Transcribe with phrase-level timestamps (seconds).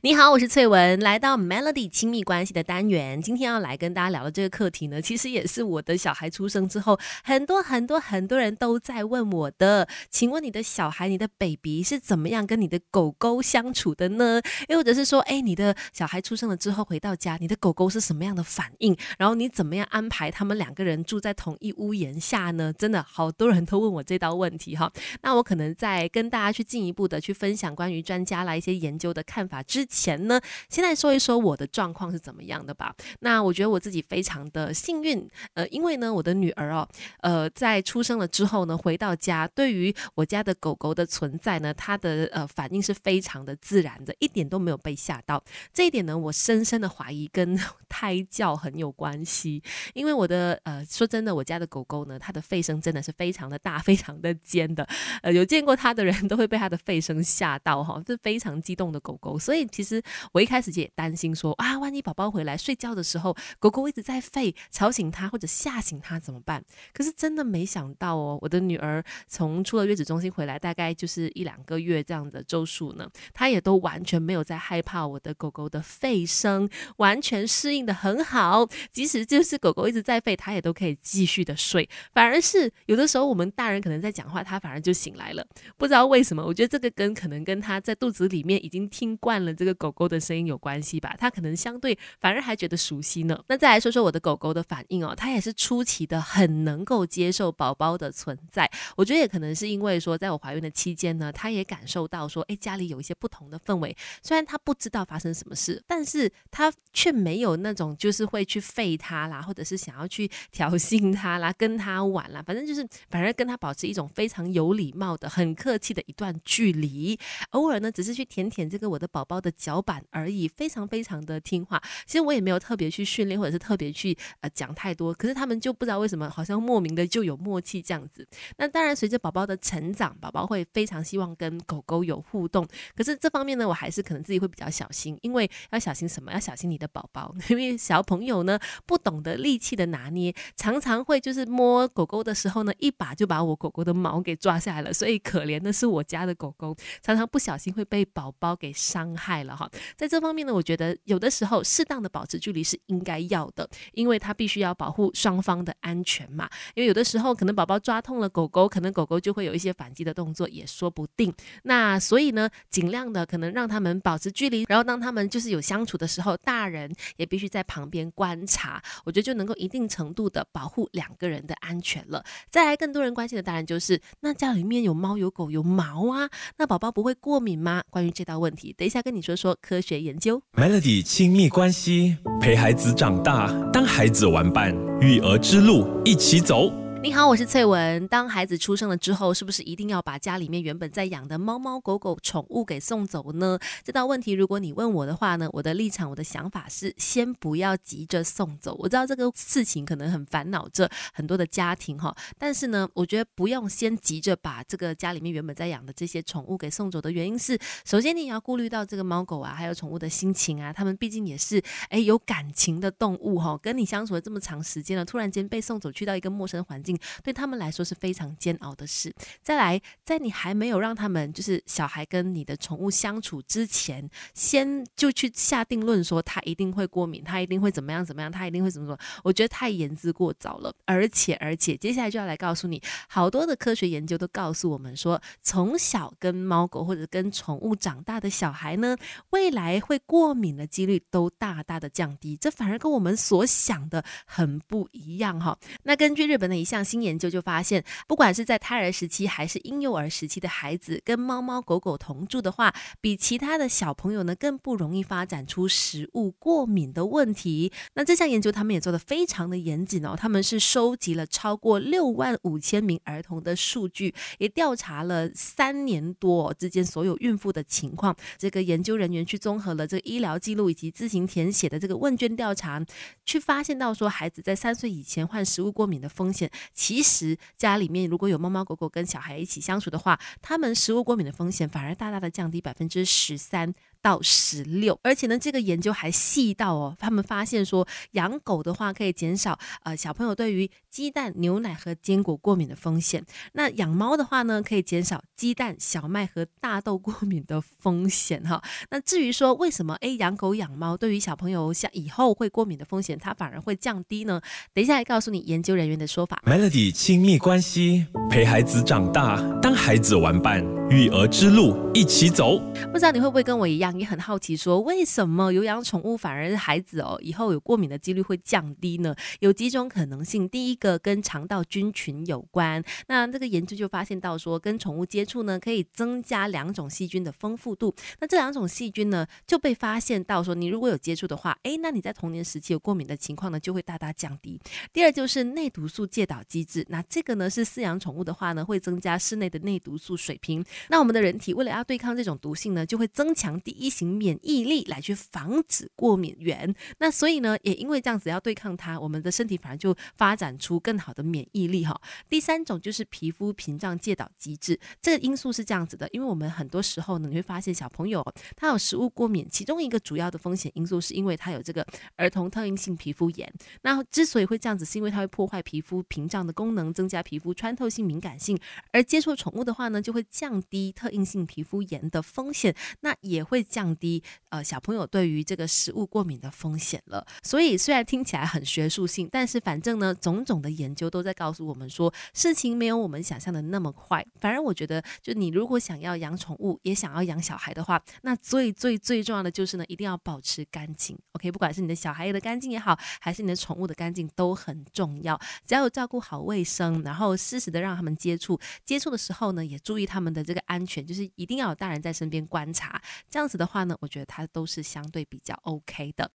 [0.00, 3.20] 你好，我是翠文，来到 Melody 亲密关系的单元。
[3.20, 9.86] 今天要来跟大家聊的这个课题呢，其实也是我的小孩出生之后，很多很多很多人都在问我的。
[10.10, 14.40] 请问你的小孩，你的 baby 是怎么样跟你的狗狗相处的呢？
[14.68, 18.96] 又或者是说，哎，你的小孩出生了之后回到家，你的狗狗是什么样的反应？
[19.18, 22.72] 然后你怎么样安排他们两个人住在同一屋檐下呢？
[22.72, 24.90] 真的好多人都问我这道问题哈。
[25.20, 29.81] 那我可能在跟大家去进一步的去分享关于专家啦一些研究的看法之。
[29.82, 32.94] 之前呢，先来说一说我的状况是怎么样的吧。
[33.18, 45.42] 那我觉得我自己非常的幸运，呃，因为呢，我的女儿哦，呃，在出生了之后呢，回到家，对于我家的狗狗的存在呢，它的呃反应是非常的自然的，一点都没有被吓到。
[45.72, 47.58] 这一点呢，我深深的怀疑跟
[47.90, 49.60] 胎教很有关系。
[49.94, 54.86] 因为我的呃，说真的，我家的狗狗呢，它的吠声真的是非常的大，非常的尖的。
[55.22, 59.66] 呃，有见过它的人都会被它的吠声吓到哈，是非常激动的狗狗，所以。
[59.72, 60.00] 其实
[60.32, 66.62] 我一开始也担心说啊，万一宝宝回来睡觉的时候，狗狗一直在吠，吵醒他或者吓醒他怎么办？
[66.92, 78.68] 可是真的没想到哦，我的女儿从出了月子中心回来，大概就是一两个月这样的周数呢，她也都完全没有在害怕我的狗狗的吠声，完全适应的很好。
[78.90, 81.88] 即使就是狗狗一直在吠，她也都可以继续的睡。
[82.12, 86.44] 反而是有的时候我们大人可能在讲话，她反而就醒来了，不知道为什么。
[86.44, 89.72] 我觉得这个跟可能跟她在肚子里面已经听惯了这个。
[89.82, 91.16] 狗狗的声音有关系吧？
[91.18, 93.42] 它可能相对反而还觉得熟悉呢。
[93.48, 98.70] 那再来说说我的狗狗的反应哦，它也是出奇的很能够接受宝宝的存在。
[98.96, 103.96] 我觉得也可能是因为说，在我怀孕的期间呢，它也感受到说，哎，家里有一些不同的氛围。
[104.22, 112.42] 虽然它不知道发生什么事，但是它却没有那种就是会去废它啦，或者是想要去挑衅它啦，跟它玩啦。
[112.46, 117.18] 反正就是反而跟它保持一种非常有礼貌的、很客气的一段距离。
[117.50, 119.51] 偶尔呢，只是去舔舔这个我的宝宝的。
[119.52, 121.80] 脚板而已，非常非常的听话。
[122.06, 125.12] 其实我也没有特别去训练，或者是特别去呃讲太多。
[125.14, 128.26] 可是他们就不知道为什么，好像莫名的就有默契这样子。
[128.56, 132.66] 那当然，随着宝宝的成长，宝宝会非常希望跟狗狗有互动。
[132.96, 136.32] 可是这方面呢，我还是可能自己会比较小心，因为要小心什么？
[136.32, 144.92] 要小心你的宝宝， 因为小朋友呢不懂得力气的拿捏，常常会就是摸狗狗的时候呢，一把就把我狗狗的毛给抓下来了。
[144.92, 149.56] 所以可怜的是我家的狗狗，常常不小心会被宝宝给伤害了。
[149.56, 156.48] 哈，在这方面呢，我觉得有的时候适当的保持距离是应该要的，因为它必须要保护双方的安全嘛。
[156.74, 161.32] 因为有的时候可能宝宝抓痛了狗狗，可能狗狗就会有一些反击的动作，也说不定。
[161.64, 172.24] 那所以呢，尽量的可能让他们保持距离，然后当他们就是有相处的时候，大人也必须在旁边观察，我觉得就能够一定程度的保护两个人的安全了。
[172.48, 177.82] 再来，更多人关心的当然就是，那家里面有猫有狗有毛啊，那宝宝不会过敏吗？
[177.90, 179.31] 关于这道问题，等一下跟你说。
[179.36, 186.72] 说科学研究，Melody 亲密关系，陪孩子长大，当孩子玩伴，育儿之路一起走。
[187.02, 188.06] 你好，我是翠文。
[188.06, 193.58] 当孩子出生了之后，是不是一定要把家里面原本在养的猫猫狗狗宠物给送走呢？
[193.82, 198.76] 这道问题，如果你问我的话呢，我的立场，我的想法是，先不要急着送走。
[198.78, 216.91] 我知道这个事情可能很烦恼着很多的家庭哈，但是呢，我觉得不用先急着把这个家里面原本在养的这些宠物给送走的原因是，首先你也要顾虑到这个猫狗啊，还有宠物的心情啊，他们毕竟也是哎有感情的动物哈，跟你相处了这么长时间了，突然间被送走去到一个陌生环境。
[217.22, 219.12] 对他们来说是非常煎熬的事。
[219.42, 228.98] 再来，在你还没有让他们就是小孩跟你的宠物相处之前，先就去下定论说他一定会过敏，他一定会怎么样怎么样，他一定会怎么说？
[229.24, 230.74] 我觉得太言之过早了。
[230.84, 238.96] 而且而且，接下来就要来告诉你，好多的科学研究都告诉我们说，从小跟猫狗或者跟宠物长大的小孩呢，
[239.30, 242.36] 未来会过敏的几率都大大的降低。
[242.36, 245.56] 这反而跟我们所想的很不一样哈。
[245.84, 246.81] 那根据日本的一项。
[246.84, 257.72] 新研究就发现，不管是在胎儿时期还是婴幼儿时期的孩子，跟猫猫狗狗同住的话，比其他的小朋友呢更不容易发展出食物过敏的问题。
[257.94, 268.16] 那这项研究他们也做的非常的严谨哦，他们是收集了超过六万五千名儿童的数据，也调查了三年多之间所有孕妇的情况。
[268.38, 272.84] 这个研究人员去综合了这个医疗记录以及自行填写的这个问卷调查，
[273.24, 276.50] 去发现到说孩子在三岁以前患食物过敏的风险。
[276.74, 283.74] 其实家里面如果有猫猫狗狗跟小孩一起相处的话，他们食物过敏的风险反而大大的降低百分之十三。
[284.02, 293.24] 到十六，而且呢，这个研究还细到哦，他们发现说养狗的话可以减少呃小朋友对于鸡蛋、牛奶和坚果过敏的风险。
[293.52, 298.60] 那养猫的话呢，可以减少鸡蛋、小麦和大豆过敏的风险哈。
[298.90, 304.40] 那至于说为什么诶养狗养猫对于小朋友像以后会过敏的风险，它反而会降低呢？
[304.74, 306.42] 等一下来告诉你研究人员的说法。
[306.44, 312.58] Melody 亲密关系，陪孩子长大，当孩子玩伴，育儿之路一起走。
[312.92, 319.14] 不知道你会不会跟我一样，也很好奇，说为什么有养宠物反而孩子哦以后有过敏的几率会降低呢？
[319.40, 322.84] 有几种可能性，第一个跟肠道菌群有关。
[323.08, 327.94] 那这个研究就发现到说，跟宠物接触呢，可以增加两种细菌的丰富度。
[328.20, 334.60] 那这两种细菌呢，就被发现到说，你如果有接触的话，诶，那你在童年时期有过敏的情况呢，就会大大降低。
[334.92, 340.62] 第二就是内毒素介导机制，那这个呢是饲养宠物的话呢，会增加室内的内毒素水平。
[340.88, 346.74] 那我们的人体为了要对抗这种毒性呢，就会增强第一型免疫力来去防止过敏源。
[346.98, 352.00] 那所以呢，也因为这样子要对抗它，我们的身体反而就发展出更好的免疫力哈。
[352.28, 358.24] 第三种就是皮肤屏障介导机制，这个因素是这样子的，因为我们很多时候呢，你会发现小朋友
[358.56, 361.86] 他有食物过敏，其中一个主要的风险因素是因为他有这个
[362.16, 363.52] 儿童特应性皮肤炎。
[363.82, 368.58] 那之所以会这样子，是因为它会破坏皮肤屏障的功能，增加皮肤穿透性敏感性，
[368.92, 377.26] 而接触宠物的话呢，就会降低特应性皮肤炎的风险，那也会降低呃小朋友对于这个食物过敏的风险了。
[377.42, 384.24] 所以虽然听起来很学术性，但是反正呢，种种的研究都在告诉我们说，事情没有我们想象的那么快。
[384.40, 391.18] 反而我觉得，就你如果想要养宠物，也想要养小孩的话，那最最最重要的就是呢，一定要保持干净。
[391.32, 395.38] OK，不管是你的小孩的干净也好，还是你的宠物的干净都很重要。
[395.66, 403.00] 只要有照顾好卫生，然后适时的让他们接触，接触的时候呢，也注意他们的这个安全，就是一定要有大人在身边观察。
[403.30, 406.30] 这样子的话呢，我觉得他都是相对比较 OK 的。